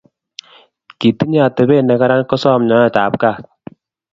[0.99, 3.43] Kitinye atebet ne karan kosom nyoet ab kaat